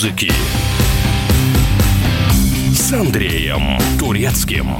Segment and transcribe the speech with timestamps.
[0.00, 0.32] музыки
[2.72, 4.74] с Андреем Турецким.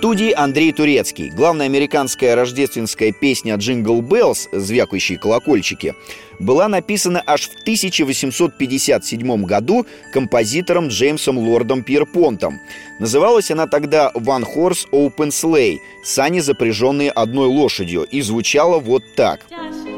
[0.00, 1.28] Студии Андрей Турецкий.
[1.28, 5.94] Главная американская рождественская песня «Jingle Bells» «Звякающие колокольчики»
[6.38, 12.60] была написана аж в 1857 году композитором Джеймсом Лордом Пирпонтом.
[12.98, 19.40] Называлась она тогда «One Horse Open Sleigh»— «Сани, запряженные одной лошадью» и звучала вот так—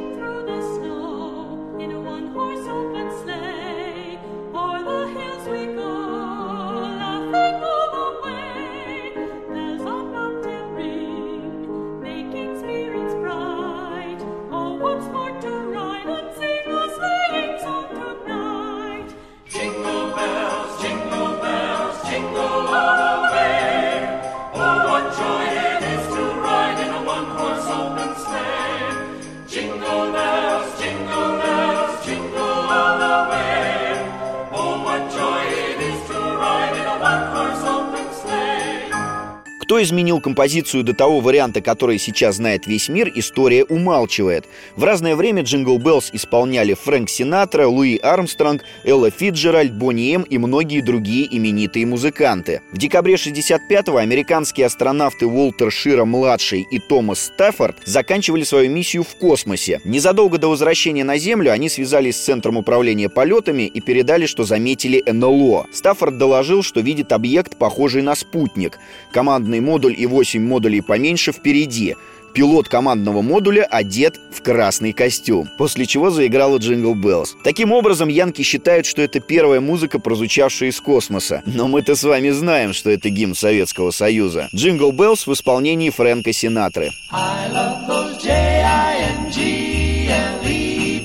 [39.82, 44.44] Изменил композицию до того варианта, который сейчас знает весь мир, история умалчивает.
[44.76, 50.38] В разное время «Jingle Bells» исполняли Фрэнк Синатра, Луи Армстронг, Элла Фицджеральд, Boney M и
[50.38, 52.60] многие другие именитые музыканты.
[52.70, 59.80] В декабре 65-го американские астронавты Уолтер Шира-младший и Томас Стаффорд заканчивали свою миссию в космосе.
[59.84, 65.02] Незадолго до возвращения на Землю они связались с Центром управления полетами и передали, что заметили
[65.10, 65.66] НЛО.
[65.72, 68.78] Стаффорд доложил, что видит объект, похожий на спутник.
[69.10, 71.96] Командный модуль и 8 модулей поменьше впереди.
[72.34, 77.34] Пилот командного модуля одет в красный костюм, после чего заиграла Jingle Bells.
[77.42, 81.42] Таким образом, янки считают, что это первая музыка, прозвучавшая из космоса.
[81.46, 84.50] Но мы-то с вами знаем, что это гимн Советского Союза.
[84.54, 86.90] Jingle Bells в исполнении Фрэнка Синатры.
[87.10, 89.32] I love those J-I-N-G-L-E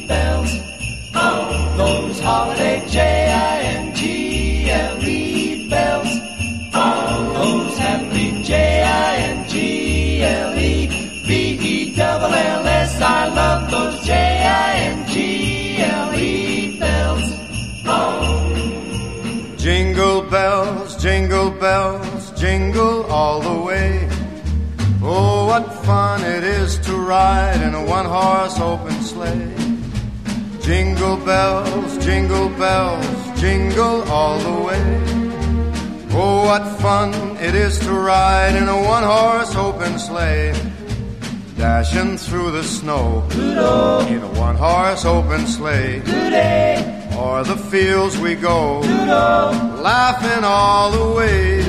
[0.09, 0.51] bells.
[1.15, 4.07] Oh, those holiday J-I-N-G-L-E
[5.69, 6.19] bells.
[6.73, 8.06] Oh, those happy
[8.47, 9.57] J-I-N-G-L-E
[11.27, 15.19] B-E-double-L-S I love those J-I-N-G-L-E
[16.79, 17.23] bells.
[17.85, 19.55] Oh.
[19.57, 24.07] Jingle bells, jingle bells, jingle all the way.
[25.03, 29.53] Oh, what fun it is to ride in a one-horse open sleigh.
[30.61, 35.26] Jingle bells, jingle bells, jingle all the way
[36.19, 40.51] Oh, what fun it is to ride in a one horse open sleigh.
[41.55, 43.23] Dashing through the snow
[44.09, 46.01] in a one horse open sleigh.
[47.13, 51.61] O'er the fields we go, laughing all the way.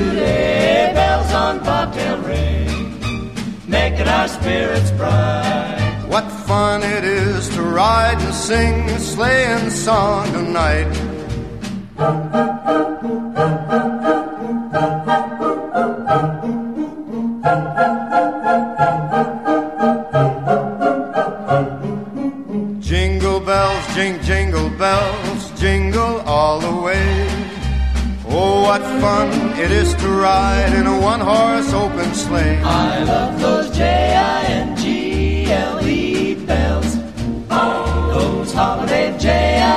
[0.94, 6.06] Bells on bobtail ring, making our spirits bright.
[6.08, 10.88] What fun it is to ride and sing a sleighing song tonight.
[24.88, 27.10] Bells, jingle all the way.
[28.36, 29.28] Oh, what fun
[29.64, 32.58] it is to ride in a one horse open sleigh.
[32.62, 33.82] I love those J
[34.36, 34.86] I N G
[35.72, 36.92] L E bells.
[37.50, 37.66] Oh,
[38.16, 39.28] those holiday J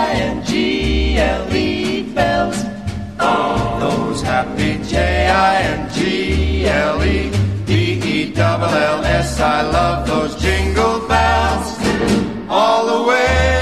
[0.06, 0.54] I N G
[1.18, 1.68] L E
[2.18, 2.60] bells.
[3.20, 4.96] Oh, those happy J
[5.54, 6.02] I N G
[6.68, 7.20] L E
[7.68, 7.72] B
[8.14, 8.18] E
[9.78, 11.68] love those jingle bells
[12.60, 13.61] all the way.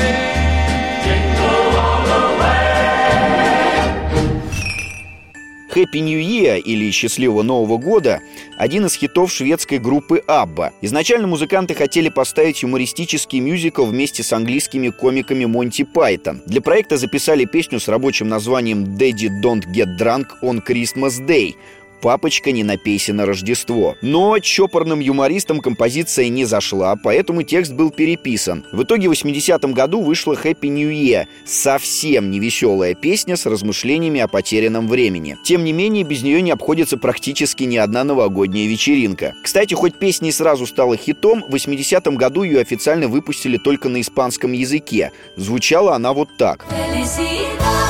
[5.74, 8.22] «Happy New Year» или «Счастливого Нового года»—
[8.57, 10.72] один из хитов шведской группы «Абба».
[10.81, 16.41] Изначально музыканты хотели поставить юмористический мюзикл вместе с английскими комиками Монти Пайтон.
[16.46, 21.56] Для проекта записали песню с рабочим названием «Daddy Don't Get Drunk on Christmas Day»,
[22.02, 23.96] «Папочка не напейся на Рождество».
[24.01, 28.66] Но чопорным юмористам композиция не зашла, поэтому текст был переписан.
[28.72, 34.28] В итоге в 80-м году вышла «Happy New Year»— совсем невеселая песня с размышлениями о
[34.28, 35.38] потерянном времени.
[35.44, 39.34] Тем не менее, без нее не обходится практически ни одна новогодняя вечеринка.
[39.44, 44.01] Кстати, хоть песня и сразу стала хитом, в 80-м году ее официально выпустили только на
[44.01, 45.12] испанском языке.
[45.36, 46.66] Звучала она вот так.
[46.69, 47.88] Felicidad,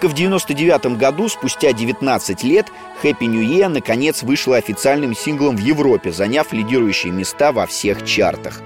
[0.00, 2.68] только в 99 году, спустя 19 лет,
[3.02, 8.62] «Happy New Year» наконец вышла официальным синглом в Европе, заняв лидирующие места во всех чартах.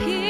[0.00, 0.29] Champagne,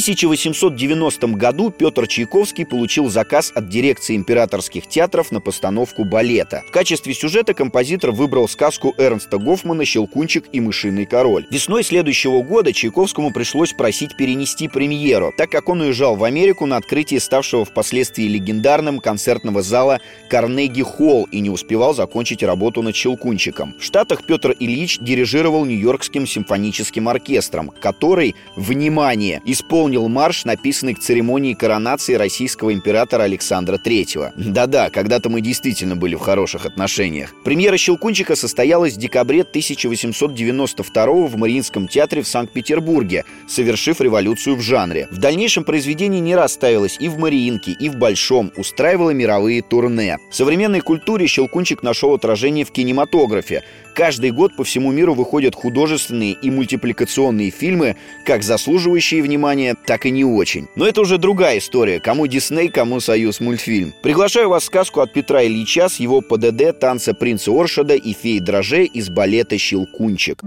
[0.00, 6.64] 1890 году Петр Чайковский получил заказ от дирекции императорских театров на постановку балета.
[6.66, 11.46] В качестве сюжета композитор выбрал сказку Эрнста Гофмана «Щелкунчик и мышиный король».
[11.50, 16.78] Весной следующего года Чайковскому пришлось просить перенести премьеру, так как он уезжал в Америку на
[16.78, 23.74] открытие ставшего впоследствии легендарным концертного зала Карнеги Холл и не успевал закончить работу над «Щелкунчиком».
[23.78, 31.54] В Штатах Петр Ильич дирижировал Нью-Йоркским симфоническим оркестром, который, внимание, исполнил марш, написанный к церемонии
[31.54, 34.32] коронации российского императора Александра III.
[34.36, 37.34] Да-да, когда-то мы действительно были в хороших отношениях.
[37.44, 45.08] Премьера «Щелкунчика» состоялась в декабре 1892 в Мариинском театре в Санкт-Петербурге, совершив революцию в жанре.
[45.10, 50.18] В дальнейшем произведение не раз ставилось и в Мариинке, и в Большом, устраивало мировые турне.
[50.30, 53.62] В современной культуре «Щелкунчик» нашел отражение в кинематографе.
[53.94, 60.10] Каждый год по всему миру выходят художественные и мультипликационные фильмы, как заслуживающие внимания, так и
[60.10, 60.68] не очень.
[60.76, 62.00] Но это уже другая история.
[62.00, 63.92] Кому Дисней, кому Союз мультфильм.
[64.02, 68.38] Приглашаю вас в сказку от Петра Ильича с его ПДД «Танца принца Оршада» и «Феи
[68.38, 70.42] дроже» из балета «Щелкунчик».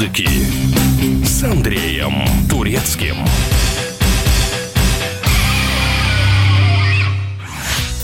[0.00, 0.26] Музыки
[1.26, 3.16] с Андреем Турецким.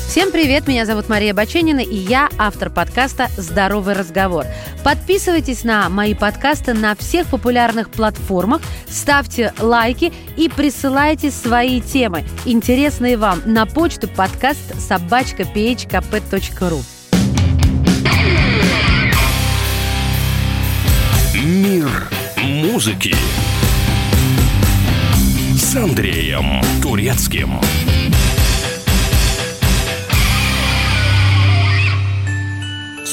[0.07, 4.45] Всем привет, меня зовут Мария Баченина, и я автор подкаста «Здоровый разговор».
[4.85, 13.17] Подписывайтесь на мои подкасты на всех популярных платформах, ставьте лайки и присылайте свои темы, интересные
[13.17, 15.47] вам, на почту подкаст собачка
[21.47, 21.89] Мир
[22.43, 23.15] музыки
[25.55, 27.61] с Андреем Турецким.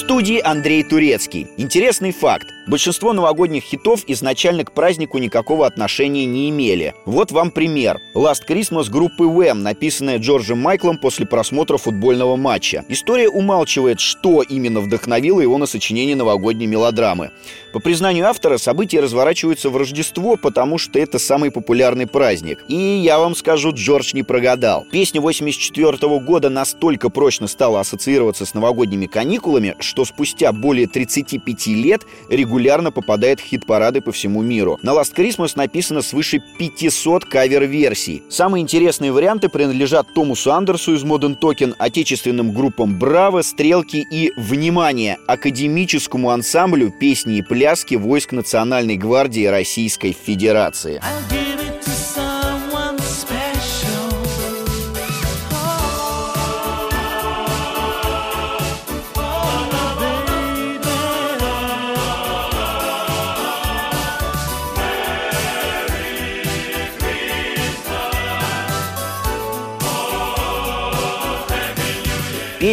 [0.03, 1.47] Студии Андрей Турецкий.
[1.55, 2.47] Интересный факт.
[2.67, 6.93] Большинство новогодних хитов изначально к празднику никакого отношения не имели.
[7.05, 7.99] Вот вам пример.
[8.13, 12.83] «Last Christmas» группы Wham, написанная Джорджем Майклом после просмотра футбольного матча.
[12.89, 17.31] История умалчивает, что именно вдохновило его на сочинение новогодней мелодрамы.
[17.73, 22.63] По признанию автора, события разворачиваются в Рождество, потому что это самый популярный праздник.
[22.67, 24.85] И я вам скажу, Джордж не прогадал.
[24.91, 32.01] Песня 84 года настолько прочно стала ассоциироваться с новогодними каникулами, что спустя более 35 лет
[32.29, 34.79] регулярно попадает в хит-парады по всему миру.
[34.81, 38.23] На Last Christmas написано свыше 500 кавер-версий.
[38.29, 45.17] Самые интересные варианты принадлежат Томусу Андерсу из Modern Token, отечественным группам Браво, Стрелки и, внимание,
[45.27, 51.01] академическому ансамблю песни и пляски войск Национальной гвардии Российской Федерации.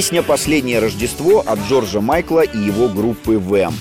[0.00, 3.74] Песня «Последнее Рождество» от Джорджа Майкла и его группы Вэм.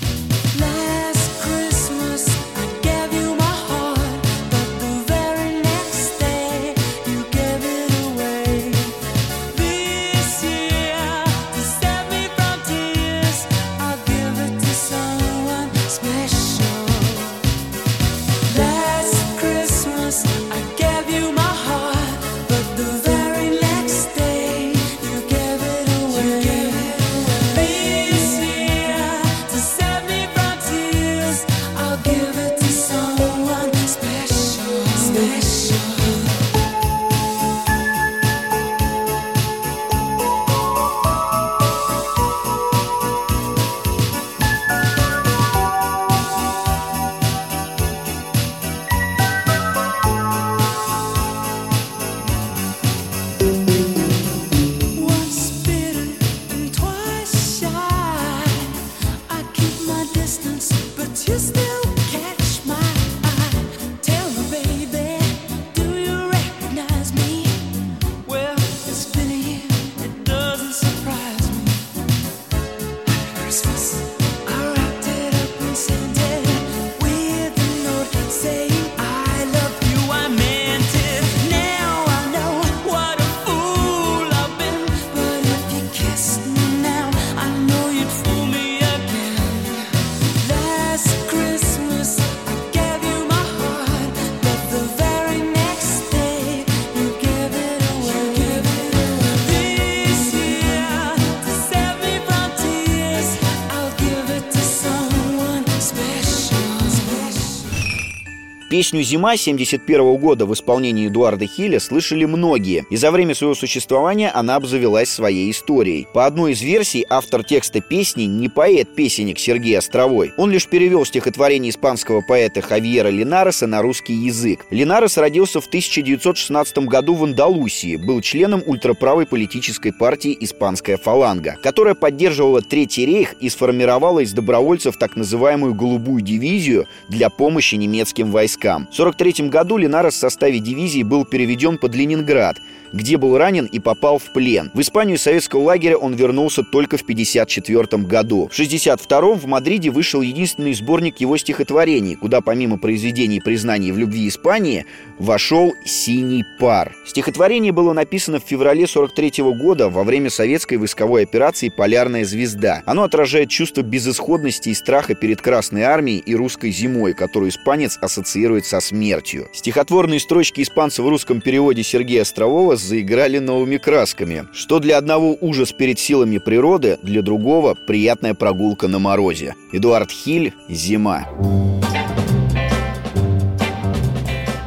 [108.80, 114.30] Песню «Зима» 71 года в исполнении Эдуарда Хиля слышали многие, и за время своего существования
[114.30, 116.08] она обзавелась своей историей.
[116.14, 120.32] По одной из версий, автор текста песни не поэт-песенник Сергей Островой.
[120.38, 124.64] Он лишь перевел стихотворение испанского поэта Хавьера Линареса на русский язык.
[124.70, 131.94] Линарес родился в 1916 году в Андалусии, был членом ультраправой политической партии «Испанская фаланга», которая
[131.94, 138.69] поддерживала Третий рейх и сформировала из добровольцев так называемую «голубую дивизию» для помощи немецким войскам.
[138.70, 138.88] Войскам.
[138.90, 142.58] В 43 году Ленарес в составе дивизии был переведен под Ленинград,
[142.92, 144.70] где был ранен и попал в плен.
[144.74, 148.48] В Испанию из советского лагеря он вернулся только в 1954 году.
[148.50, 154.28] В 1962 в Мадриде вышел единственный сборник его стихотворений, куда помимо произведений признаний в любви
[154.28, 154.86] Испании
[155.18, 156.94] вошел «Синий пар».
[157.06, 162.82] Стихотворение было написано в феврале 43 года во время советской войсковой операции «Полярная звезда».
[162.86, 168.59] Оно отражает чувство безысходности и страха перед Красной армией и русской зимой, которую испанец ассоциирует
[168.66, 169.48] со смертью.
[169.52, 174.46] Стихотворные строчки испанца в русском переводе Сергея Острового заиграли новыми красками.
[174.52, 179.54] Что для одного ужас перед силами природы, для другого приятная прогулка на морозе.
[179.72, 181.26] Эдуард Хиль «Зима».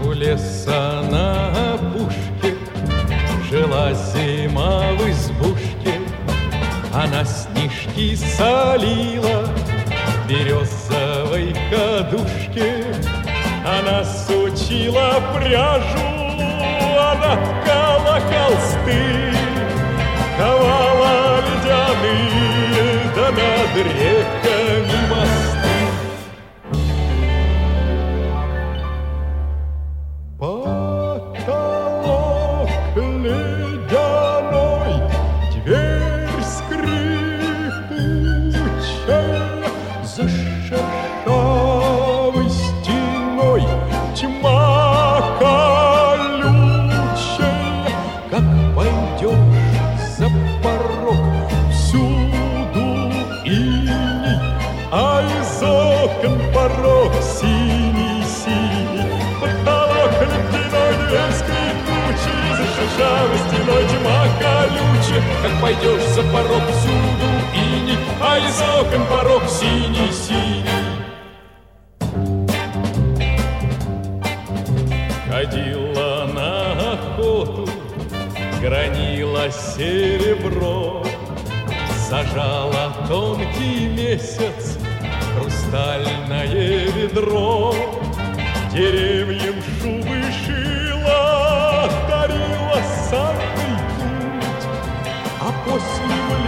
[0.06, 2.56] У леса на опушке
[3.50, 6.00] Жила зима в избушке
[6.94, 9.50] Она снежки солила
[10.28, 12.86] Березовой кадушке
[13.66, 16.00] Она сучила пряжу
[17.00, 19.34] Она ткала холсты
[20.38, 25.33] Ковала ледяные Да над реками мосты
[62.94, 65.24] шершавой стеной тьма колючая.
[65.42, 70.64] Как пойдешь за порог, всюду иней, А из окон порог синий-синий.
[75.30, 77.68] Ходила на охоту,
[78.62, 81.04] гранила серебро,
[82.10, 84.78] Зажала тонкий месяц
[85.36, 87.74] хрустальное ведро,
[88.72, 90.03] Деревьям шубы
[95.74, 96.43] А после в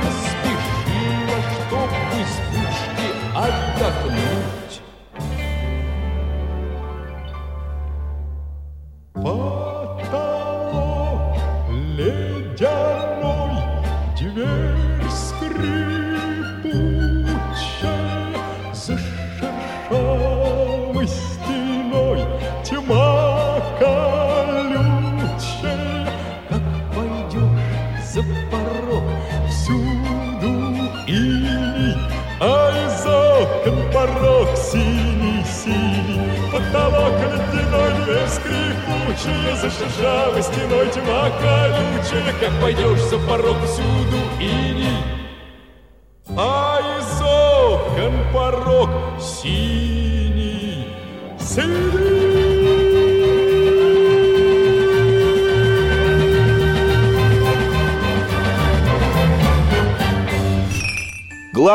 [39.77, 42.33] шершавой стеной тьма колючая.
[42.39, 45.14] Как пойдешь за порог, всюду иней, А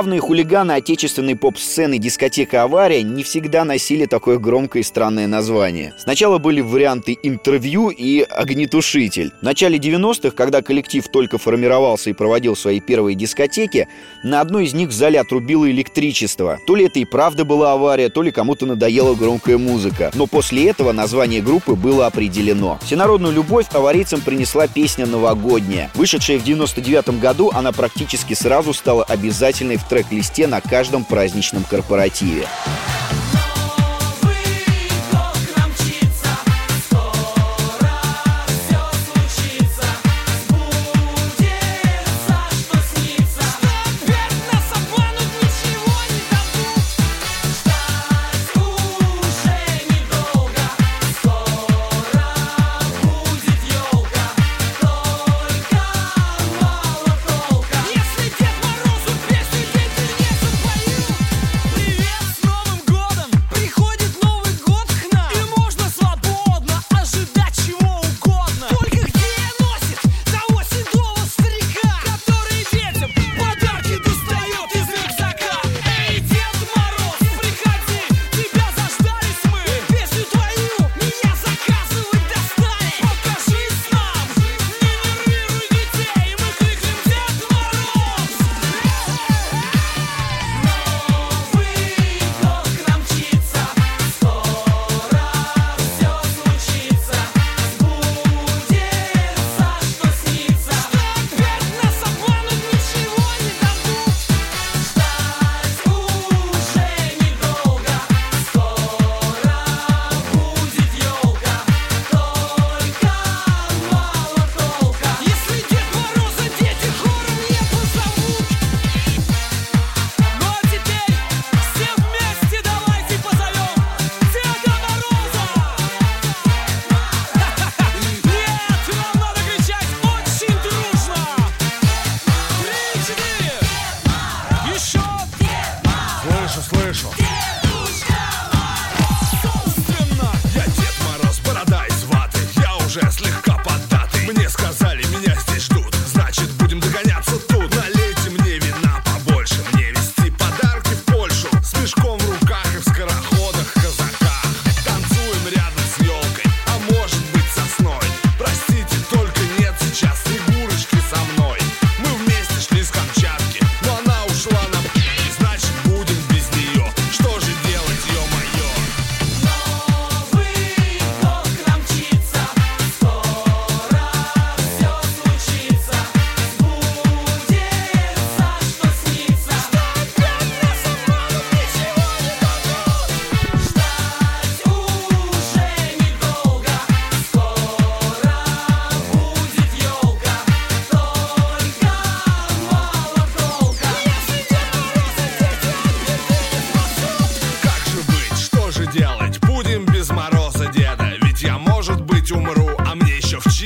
[0.00, 5.92] Главные хулиганы отечественной поп-сцены дискотека «Авария» не всегда носили такое громкое и странное название.
[5.98, 9.30] Сначала были варианты «Интервью» и «Огнетушитель».
[9.42, 13.88] В начале 90-х, когда коллектив только формировался и проводил свои первые дискотеки,
[14.24, 16.58] на одной из них в зале отрубило электричество.
[16.66, 20.10] То ли это и правда была авария, то ли кому-то надоела громкая музыка.
[20.14, 22.78] Но после этого название группы было определено.
[22.86, 25.90] Всенародную любовь аварийцам принесла песня «Новогодняя».
[25.92, 32.46] Вышедшая в 99 году, она практически сразу стала обязательной в трек-листе на каждом праздничном корпоративе.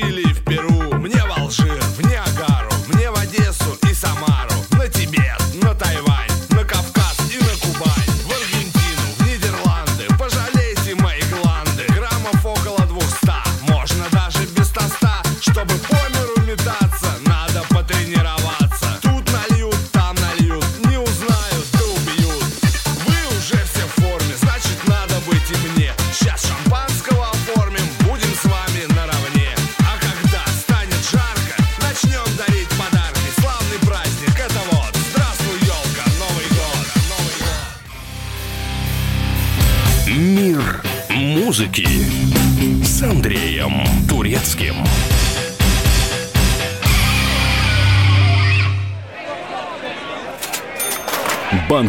[0.05, 0.74] Чили и в Перу,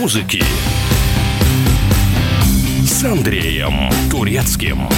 [0.00, 0.42] Музыки
[2.86, 4.88] с Андреем Турецким.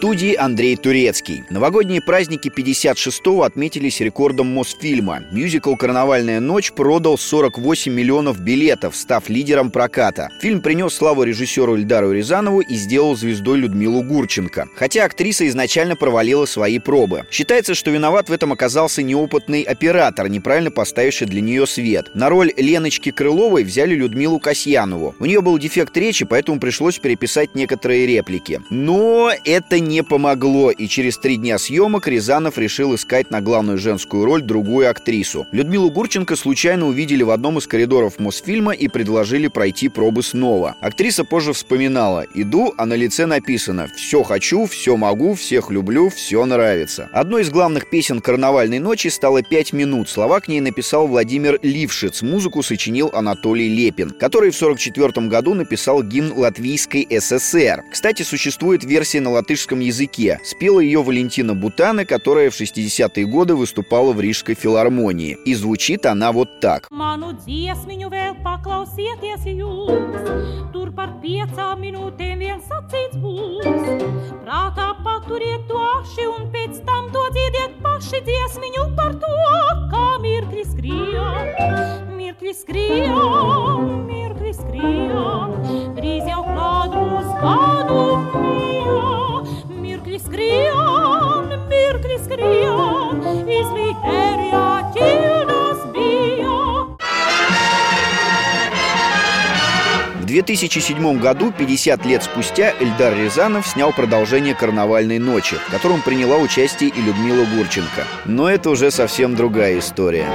[0.00, 1.44] Студии Андрей Турецкий.
[1.50, 5.24] Новогодние праздники 56-го отметились рекордом Мосфильма.
[5.30, 10.30] Мюзикл «Карнавальная ночь» продал 48 миллионов билетов, став лидером проката.
[10.40, 14.68] Фильм принес славу режиссеру Ильдару Рязанову и сделал звездой Людмилу Гурченко.
[14.74, 17.26] Хотя актриса изначально провалила свои пробы.
[17.30, 22.06] Считается, что виноват в этом оказался неопытный оператор, неправильно поставивший для нее свет.
[22.14, 25.14] На роль Леночки Крыловой взяли Людмилу Касьянову.
[25.18, 28.62] У нее был дефект речи, поэтому пришлось переписать некоторые реплики.
[28.70, 34.24] Но это не помогло, и через три дня съемок Рязанов решил искать на главную женскую
[34.24, 35.46] роль другую актрису.
[35.50, 40.76] Людмилу Гурченко случайно увидели в одном из коридоров Мосфильма и предложили пройти пробы снова.
[40.80, 46.46] Актриса позже вспоминала «Иду, а на лице написано «Все хочу, все могу, всех люблю, все
[46.46, 47.08] нравится».
[47.12, 50.08] Одной из главных песен «Карнавальной ночи» стало «Пять минут».
[50.08, 56.02] Слова к ней написал Владимир Лившиц, музыку сочинил Анатолий Лепин, который в 1944 году написал
[56.02, 57.82] гимн Латвийской ССР.
[57.90, 60.38] Кстати, существует версия на латышском языке.
[60.44, 65.38] Спела ее Валентина Бутана, которая в 60-е годы выступала в Рижской филармонии.
[65.44, 66.88] И звучит она вот так.
[66.90, 70.28] Manu dziesmiņu vēl paklausieties jūs,
[70.74, 72.30] tur par piecām minūtēm
[90.20, 96.56] Mirkļi skrien, mirkļi skrien, izvītērijā ķildos bija.
[100.20, 106.36] В 2007 году, 50 лет спустя, Эльдар Рязанов снял продолжение «Карнавальной ночи», в котором приняла
[106.36, 108.04] участие и Людмила Гурченко.
[108.26, 110.26] Но это уже совсем другая история.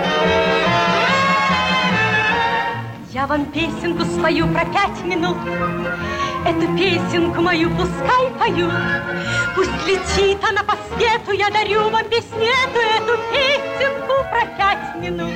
[3.13, 5.37] Я вам песенку спою про пять минут.
[6.45, 8.71] Эту песенку мою пускай поют.
[9.55, 12.51] Пусть летит она по свету, я дарю вам песню
[12.97, 15.33] эту, песенку про пять минут.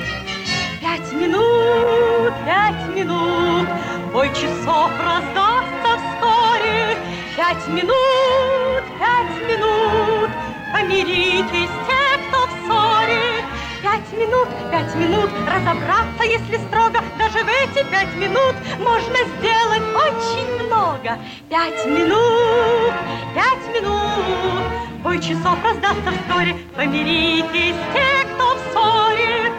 [0.80, 3.68] Пять минут, пять минут,
[4.12, 6.96] бой часов раздастся вскоре.
[7.36, 10.30] Пять минут, пять минут,
[10.72, 13.44] помиритесь те, кто в ссоре.
[13.82, 17.02] Пять минут, пять минут, разобраться, если строго,
[17.64, 21.18] эти пять минут можно сделать очень много.
[21.48, 22.94] Пять минут,
[23.34, 24.64] пять минут,
[25.02, 29.52] бой часов раздастся вскоре, помиритесь те, кто в ссоре.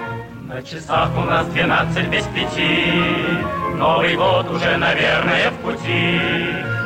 [0.47, 2.93] На часах у нас 12 без пяти.
[3.75, 6.19] Новый год уже, наверное, в пути.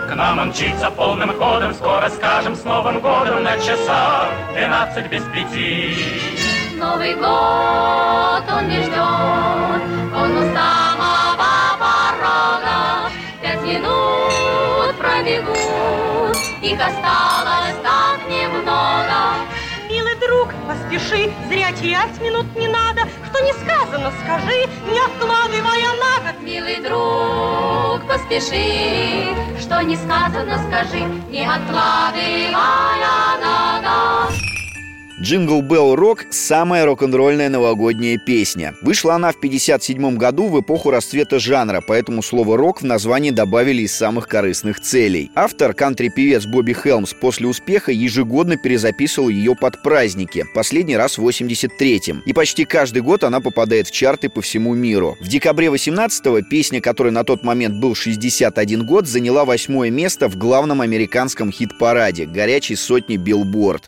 [0.10, 1.74] К нам он мчится полным ходом.
[1.74, 5.96] Скоро скажем с Новым годом На часах 12 без пяти.
[6.78, 9.95] Новый год он не ждет,
[16.66, 19.36] их осталось так немного.
[19.90, 23.02] Милый друг, поспеши, зря терять минут не надо.
[23.30, 26.42] Что не сказано, скажи, не откладывая на год.
[26.42, 33.65] Милый друг, поспеши, что не сказано, скажи, не откладывая на год.
[35.26, 38.76] «Jingle Bell Rock»— самая рок-н-ролльная новогодняя песня.
[38.84, 43.82] Вышла она в 1957 году в эпоху расцвета жанра, поэтому слово «рок» в названии добавили
[43.82, 45.32] из самых корыстных целей.
[45.34, 52.22] Автор, кантри-певец Бобби Хелмс, после успеха ежегодно перезаписывал ее под праздники, последний раз в 83-м.
[52.24, 55.18] И почти каждый год она попадает в чарты по всему миру.
[55.20, 60.38] В декабре 18-го песня, которой на тот момент был 61 год, заняла восьмое место в
[60.38, 63.88] главном американском хит-параде «Горячей сотни Billboard».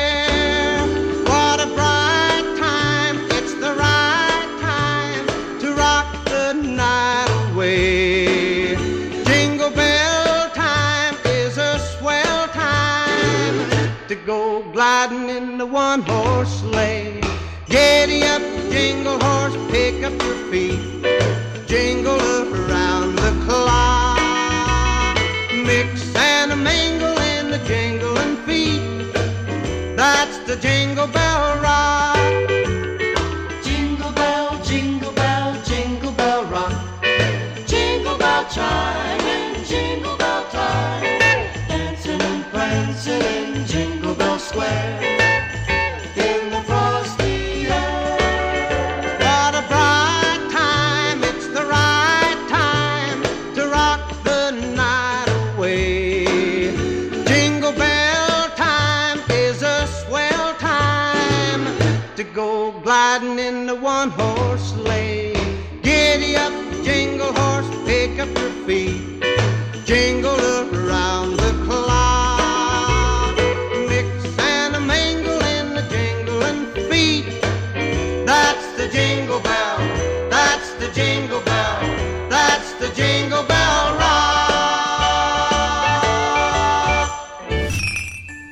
[15.89, 17.19] One horse sleigh.
[17.67, 20.83] Giddy up, jingle horse, pick up your feet.
[21.71, 22.21] Jingle
[22.55, 25.17] around the clock.
[25.69, 28.83] Mix and a mingle in the jingling feet.
[30.01, 32.17] That's the jingle bell rock.
[33.67, 36.75] Jingle bell, jingle bell, jingle bell rock.
[37.71, 39.10] Jingle bell chime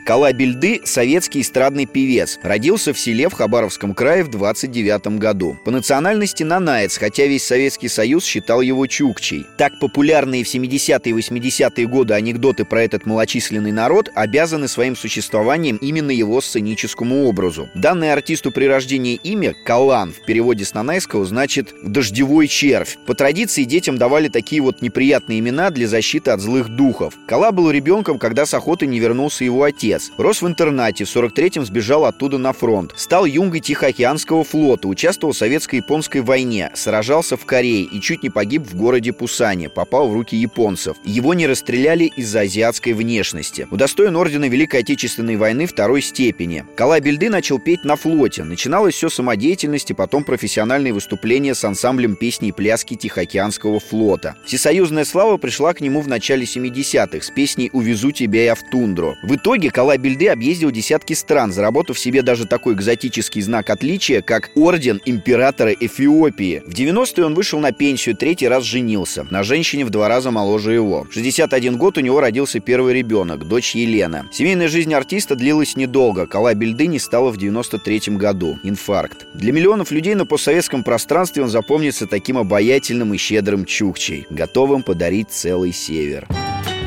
[0.10, 2.40] Кала Бельды– советский эстрадный певец.
[2.42, 5.56] Родился в селе в Хабаровском крае в 29 году.
[5.64, 9.46] По национальности нанаец, хотя весь Советский Союз считал его чукчей.
[9.60, 15.76] Так популярные в 70-е и 80-е годы анекдоты про этот малочисленный народ обязаны своим существованием
[15.76, 17.70] именно его сценическому образу.
[17.76, 22.98] Данное артисту при рождении имя Калан в переводе с нанайского значит «дождевой червь».
[23.06, 27.14] По традиции детям давали такие вот неприятные имена для защиты от злых духов.
[27.28, 29.99] Кала был ребенком, когда с охоты не вернулся его отец.
[30.18, 32.94] Рос в интернате, в 43-м сбежал оттуда на фронт.
[32.96, 38.64] Стал юнгой Тихоокеанского флота, участвовал в советско-японской войне, сражался в Корее и чуть не погиб
[38.68, 40.98] в городе Пусане, попал в руки японцев.
[41.04, 43.68] Его не расстреляли из-за азиатской внешности.
[43.72, 46.66] Удостоен ордена Великой Отечественной войны второй степени.
[46.76, 48.44] Калай Бельды начал петь на флоте.
[48.44, 54.36] Начиналось все самодеятельности, потом профессиональные выступления с ансамблем песни и пляски Тихоокеанского флота.
[54.46, 59.16] Всесоюзная слава пришла к нему в начале 70-х с песней «Увезу тебя я в тундру».
[59.24, 64.52] В итоге Калай Бельды объездил десятки стран, заработав себе даже такой экзотический знак отличия, как
[64.56, 66.62] Орден Императора Эфиопии.
[66.66, 69.26] В 90-е он вышел на пенсию, третий раз женился.
[69.30, 71.06] На женщине в два раза моложе его.
[71.10, 74.28] В 61 год у него родился первый ребенок, дочь Елена.
[74.32, 76.26] Семейная жизнь артиста длилась недолго.
[76.28, 78.60] Калай Бельды не стало в 93 году.
[78.64, 79.28] Инфаркт.
[79.34, 85.30] Для миллионов людей на постсоветском пространстве он запомнится таким обаятельным и щедрым чукчей, готовым подарить
[85.30, 86.28] целый север.
[86.30, 86.79] Увезу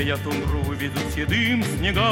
[0.00, 2.04] я тундру, увезу седым снегам.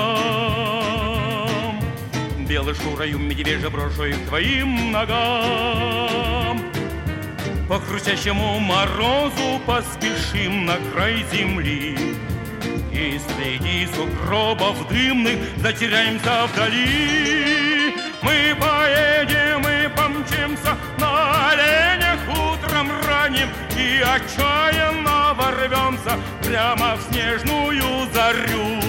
[2.48, 6.60] Белой шурою медвежья брошу и к твоим ногам.
[7.68, 11.98] По хрустящему морозу поспешим на край земли.
[12.92, 17.94] И среди сугробов дымных затеряемся вдали.
[18.22, 28.80] Мы поедем и помчимся на оленях утром ранним И отчаянно ворвемся прямо в снежную зарю.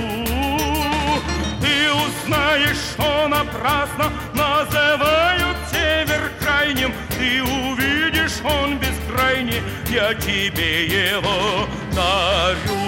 [1.61, 6.93] Ты узнаешь, что напрасно называют север крайним.
[7.09, 12.83] Ты увидишь, он бескрайний, я тебе его дарю.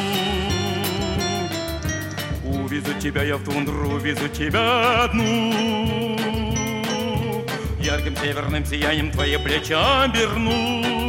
[2.44, 6.18] Увезу тебя я в тундру, увезу тебя одну.
[7.80, 11.05] Ярким северным сиянием твои плечи оберну.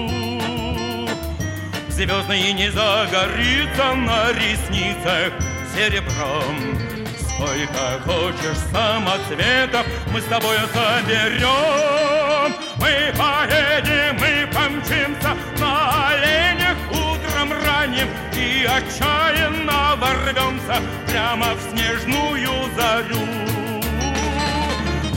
[1.96, 5.32] Звездное не загорится на ресницах
[5.74, 6.78] серебром.
[7.18, 12.54] Сколько хочешь самоцветов мы с тобой соберем.
[12.76, 23.26] Мы поедем, мы помчимся на оленях утром ранним и отчаянно ворвемся прямо в снежную зарю.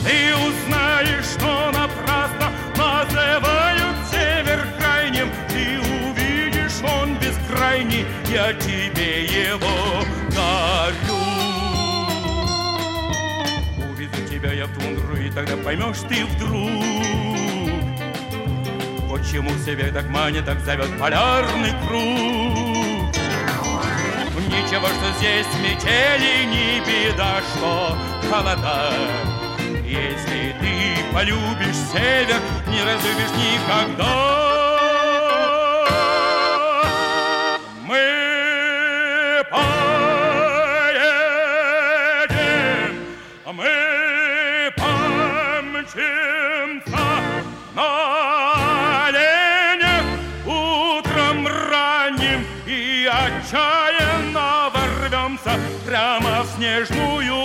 [0.02, 5.99] Ты узнаешь, что напрасно называют север крайним, Ты увидишь,
[7.50, 11.16] он бескрайний, я тебе его дарю.
[13.90, 16.70] Увезу тебя я в тундру, и тогда поймешь ты вдруг,
[19.10, 23.14] Почему себя так манит, так зовет полярный круг.
[24.48, 27.96] Ничего, что здесь метели, не беда, что
[28.30, 28.92] холода.
[29.84, 34.49] Если ты полюбишь север, не разлюбишь никогда.
[56.88, 57.39] Прямо в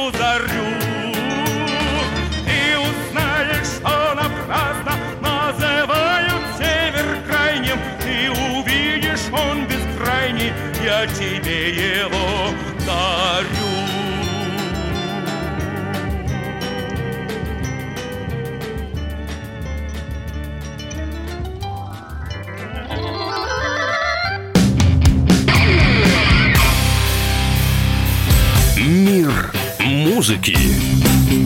[30.25, 30.57] музыки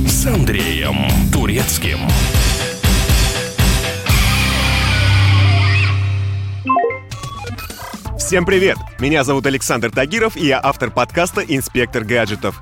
[0.08, 0.96] с Андреем
[1.34, 2.00] Турецким.
[8.18, 8.78] Всем привет!
[9.00, 12.62] Меня зовут Александр Тагиров, и я автор подкаста «Инспектор гаджетов».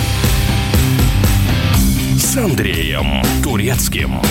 [2.31, 4.21] с Андреем Турецким.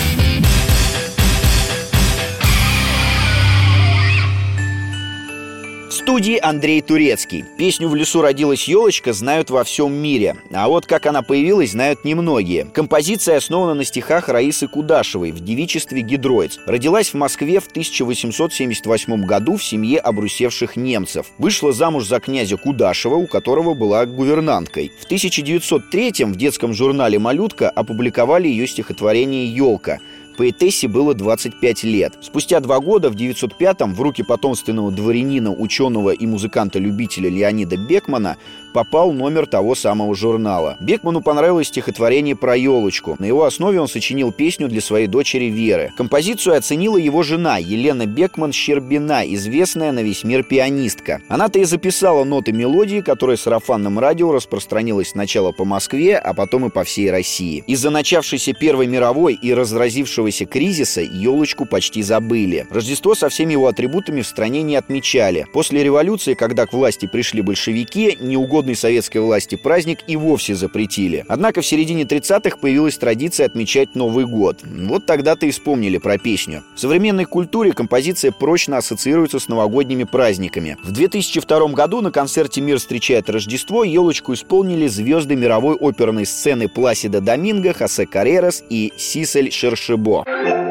[6.01, 7.45] Студии Андрей Турецкий.
[7.59, 10.35] Песню «В лесу родилась елочка» знают во всем мире.
[10.51, 12.65] А вот как она появилась, знают немногие.
[12.65, 16.57] Композиция основана на стихах Раисы Кудашевой в девичестве «Гидроиц».
[16.65, 21.27] Родилась в Москве в 1878 году в семье обрусевших немцев.
[21.37, 24.91] Вышла замуж за князя Кудашева, у которого была гувернанткой.
[24.99, 29.99] В 1903 в детском журнале «Малютка» опубликовали ее стихотворение «Елка».
[30.37, 32.13] Поэтессе было 25 лет.
[32.21, 38.37] Спустя два года, в 905-м, в руки потомственного дворянина, ученого и музыканта-любителя Леонида Бекмана
[38.71, 40.77] попал номер того самого журнала.
[40.79, 43.15] Бекману понравилось стихотворение про елочку.
[43.19, 45.91] На его основе он сочинил песню для своей дочери Веры.
[45.97, 51.21] Композицию оценила его жена Елена Бекман-Щербина, известная на весь мир пианистка.
[51.27, 56.69] Она-то и записала ноты мелодии, которая сарафанным радио распространилась сначала по Москве, а потом и
[56.69, 57.63] по всей России.
[57.67, 62.67] Из-за начавшейся Первой мировой и разразившегося кризиса елочку почти забыли.
[62.69, 65.45] Рождество со всеми его атрибутами в стране не отмечали.
[65.53, 68.17] После революции, когда к власти пришли большевики,
[68.61, 71.25] неугодный советской власти праздник и вовсе запретили.
[71.27, 74.59] Однако в середине 30-х появилась традиция отмечать Новый год.
[74.63, 76.63] Вот тогда-то и вспомнили про песню.
[76.75, 80.77] В современной культуре композиция прочно ассоциируется с новогодними праздниками.
[80.83, 87.21] В 2002 году на концерте «Мир встречает Рождество» елочку исполнили звезды мировой оперной сцены Пласида
[87.21, 90.23] Доминго, Хосе Карерас и Сисель Шершебо.
[90.27, 90.70] Летел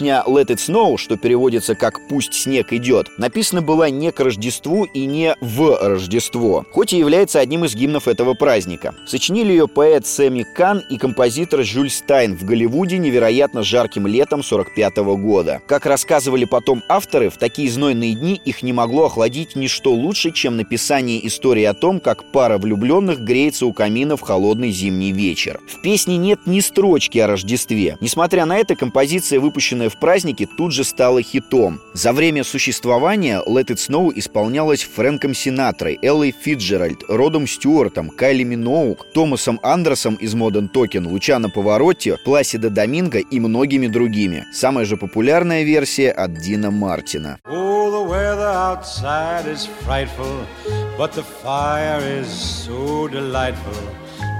[0.00, 4.84] Песня «Let It Snow», что переводится как «Пусть снег идет», написана была не к Рождеству
[4.84, 8.94] и не в Рождество, хоть и является одним из гимнов этого праздника.
[9.06, 14.96] Сочинили ее поэт Сэмми Кан и композитор Жюль Стайн в Голливуде невероятно жарким летом 45
[15.18, 15.60] года.
[15.66, 20.56] Как рассказывали потом авторы, в такие знойные дни их не могло охладить ничто лучше, чем
[20.56, 25.60] написание истории о том, как пара влюбленных греется у камина в холодный зимний вечер.
[25.68, 27.98] В песне нет ни строчки о Рождестве.
[28.00, 31.80] Несмотря на это, композиция, выпущенная в празднике, тут же стала хитом.
[31.92, 39.06] За время существования Let It Snow исполнялась Фрэнком Синатрой, Эллой Фитджеральд, Родом Стюартом, Кайли Миноук,
[39.12, 44.46] Томасом Андерсом из Modern Token, Лучано Поворотти, Пласида Доминго и многими другими.
[44.52, 47.38] Самая же популярная версия от Дина Мартина.
[47.46, 47.70] Oh.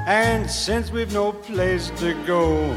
[0.07, 2.77] And since we've no place to go,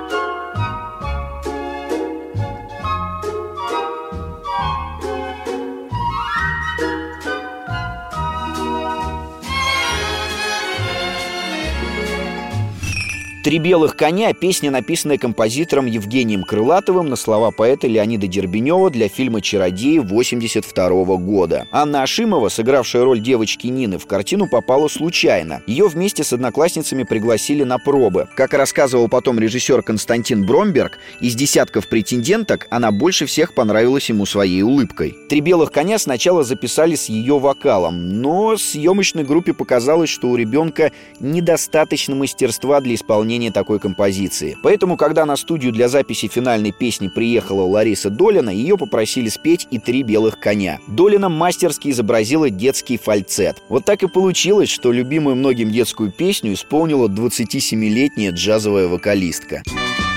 [13.43, 19.41] «Три белых коня»— песня, написанная композитором Евгением Крылатовым на слова поэта Леонида Дербенева для фильма
[19.41, 21.65] «Чародеи» 82 года.
[21.71, 25.63] Анна Ашимова, сыгравшая роль девочки Нины, в картину попала случайно.
[25.65, 28.27] Ее вместе с одноклассницами пригласили на пробы.
[28.35, 34.61] Как рассказывал потом режиссер Константин Бромберг, из десятков претенденток она больше всех понравилась ему своей
[34.61, 35.17] улыбкой.
[35.29, 40.91] «Три белых коня» сначала записали с ее вокалом, но съемочной группе показалось, что у ребенка
[41.19, 44.57] недостаточно мастерства для исполнения такой композиции.
[44.61, 49.79] Поэтому, когда на студию для записи финальной песни приехала Лариса Долина, ее попросили спеть и
[49.79, 50.79] «Три белых коня».
[50.87, 53.61] Долина мастерски изобразила детский фальцет.
[53.69, 59.63] Вот так и получилось, что любимую многим детскую песню исполнила 27-летняя джазовая вокалистка.
[59.63, 60.10] Остыли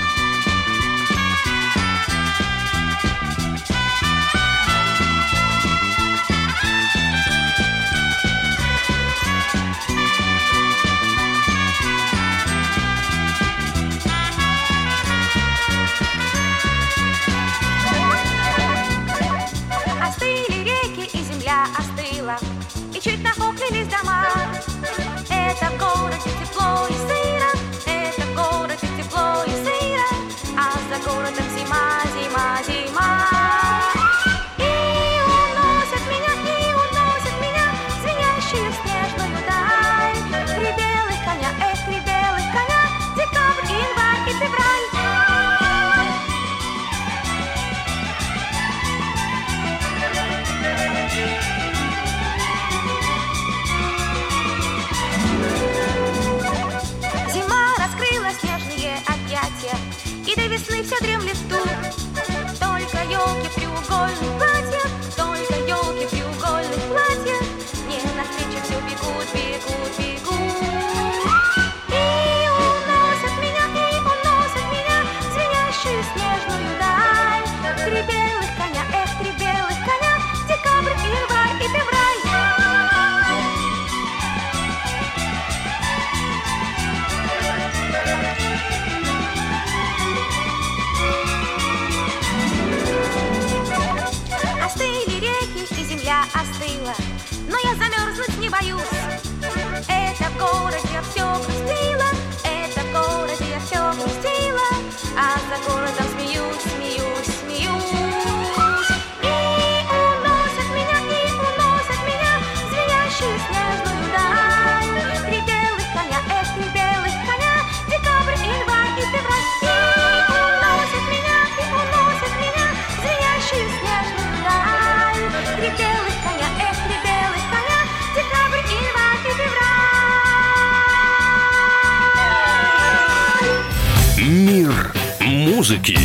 [135.65, 135.97] музыки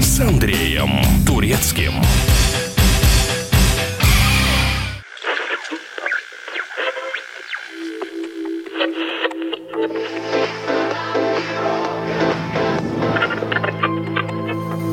[0.00, 0.88] с Андреем
[1.26, 1.92] Турецким.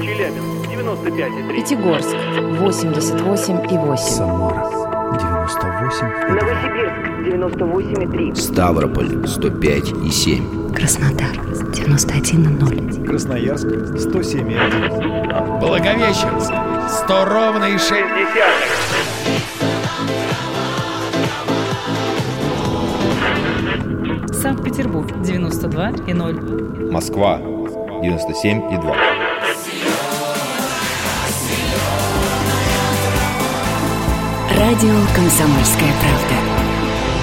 [0.01, 1.55] Челябинск, 95,3.
[1.55, 2.15] Пятигорск
[2.59, 3.97] 88,8.
[3.97, 4.69] Самара
[5.13, 6.05] 98.
[6.35, 6.93] Новосибирск
[7.33, 8.35] 98,3.
[8.35, 10.73] Ставрополь 105 и 7.
[10.73, 11.48] Краснодар
[11.89, 13.05] 91,0.
[13.07, 15.59] Красноярск 107,1.
[15.59, 16.53] Благовещенск
[17.03, 17.91] 100 ровно и 6
[24.39, 26.91] Санкт-Петербург 92,0.
[26.91, 28.95] Москва 97,2.
[34.55, 36.35] Радио «Комсомольская правда».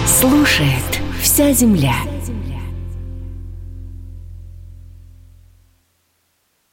[0.06, 2.05] Слушает вся земля.